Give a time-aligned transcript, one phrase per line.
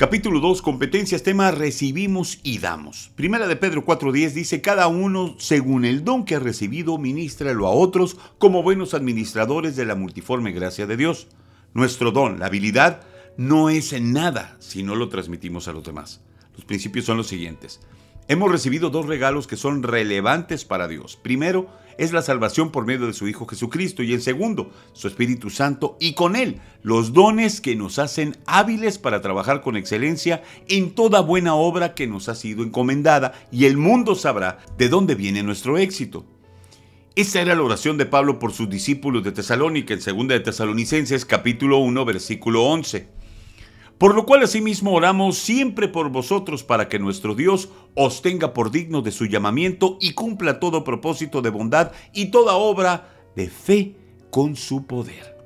[0.00, 3.10] Capítulo 2, competencias, tema recibimos y damos.
[3.16, 7.72] Primera de Pedro 4.10 dice, cada uno según el don que ha recibido, ministralo a
[7.72, 11.26] otros como buenos administradores de la multiforme gracia de Dios.
[11.74, 13.02] Nuestro don, la habilidad,
[13.36, 16.22] no es en nada si no lo transmitimos a los demás.
[16.56, 17.80] Los principios son los siguientes.
[18.30, 21.16] Hemos recibido dos regalos que son relevantes para Dios.
[21.20, 21.66] Primero,
[21.98, 25.96] es la salvación por medio de su Hijo Jesucristo y el segundo, su Espíritu Santo
[25.98, 31.22] y con él los dones que nos hacen hábiles para trabajar con excelencia en toda
[31.22, 35.76] buena obra que nos ha sido encomendada y el mundo sabrá de dónde viene nuestro
[35.76, 36.24] éxito.
[37.16, 41.24] Esa era la oración de Pablo por sus discípulos de Tesalónica en 2 de Tesalonicenses
[41.24, 43.19] capítulo 1 versículo 11.
[44.00, 48.70] Por lo cual asimismo oramos siempre por vosotros para que nuestro Dios os tenga por
[48.70, 53.94] digno de su llamamiento y cumpla todo propósito de bondad y toda obra de fe
[54.30, 55.36] con su poder.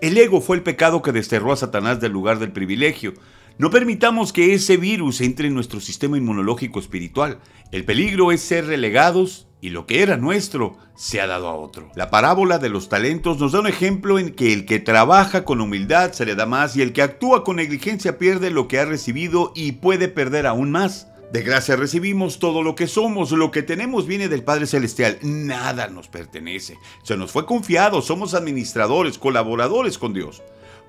[0.00, 3.14] El ego fue el pecado que desterró a Satanás del lugar del privilegio.
[3.58, 7.40] No permitamos que ese virus entre en nuestro sistema inmunológico espiritual.
[7.72, 11.90] El peligro es ser relegados y lo que era nuestro se ha dado a otro.
[11.94, 15.60] La parábola de los talentos nos da un ejemplo en que el que trabaja con
[15.60, 18.84] humildad se le da más y el que actúa con negligencia pierde lo que ha
[18.84, 21.08] recibido y puede perder aún más.
[21.32, 25.86] De gracia recibimos todo lo que somos, lo que tenemos viene del Padre Celestial, nada
[25.86, 26.76] nos pertenece.
[27.04, 30.42] Se nos fue confiado, somos administradores, colaboradores con Dios.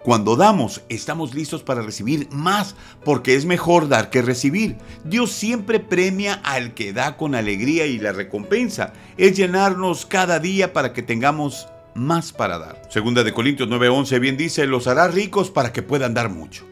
[0.04, 4.78] Cuando damos, estamos listos para recibir más, porque es mejor dar que recibir.
[5.04, 10.74] Dios siempre premia al que da con alegría y la recompensa es llenarnos cada día
[10.74, 12.82] para que tengamos más para dar.
[12.90, 16.66] Segunda de Corintios 9:11 bien dice, los hará ricos para que puedan dar mucho.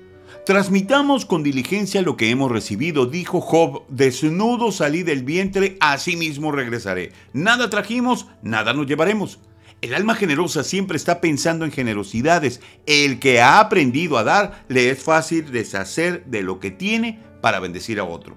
[0.48, 6.52] Transmitamos con diligencia lo que hemos recibido, dijo Job, desnudo salí del vientre, así mismo
[6.52, 7.12] regresaré.
[7.34, 9.40] Nada trajimos, nada nos llevaremos.
[9.82, 12.60] El alma generosa siempre está pensando en generosidades.
[12.86, 17.62] El que ha aprendido a dar, le es fácil deshacer de lo que tiene para
[17.62, 18.36] bendecir a otro.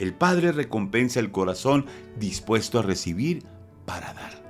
[0.00, 1.86] El Padre recompensa el corazón
[2.18, 3.44] dispuesto a recibir
[3.84, 4.42] para dar.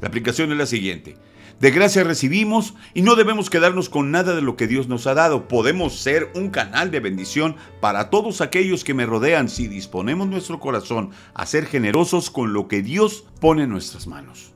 [0.00, 1.16] La aplicación es la siguiente.
[1.58, 5.14] De gracia recibimos y no debemos quedarnos con nada de lo que Dios nos ha
[5.14, 5.48] dado.
[5.48, 10.60] Podemos ser un canal de bendición para todos aquellos que me rodean si disponemos nuestro
[10.60, 14.52] corazón a ser generosos con lo que Dios pone en nuestras manos.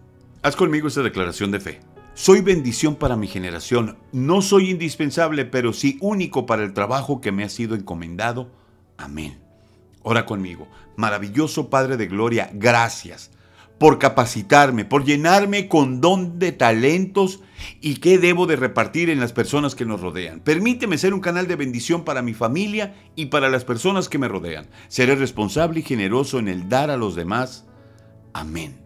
[0.47, 1.81] Haz conmigo esta declaración de fe.
[2.15, 3.99] Soy bendición para mi generación.
[4.13, 8.53] No soy indispensable, pero sí único para el trabajo que me ha sido encomendado.
[8.97, 9.41] Amén.
[10.03, 10.69] Ora conmigo.
[10.95, 13.33] Maravilloso Padre de Gloria, gracias
[13.79, 17.41] por capacitarme, por llenarme con don de talentos
[17.81, 20.39] y qué debo de repartir en las personas que nos rodean.
[20.39, 24.29] Permíteme ser un canal de bendición para mi familia y para las personas que me
[24.29, 24.69] rodean.
[24.87, 27.67] Seré responsable y generoso en el dar a los demás.
[28.33, 28.86] Amén.